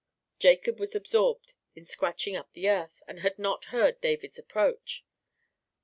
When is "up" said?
2.35-2.53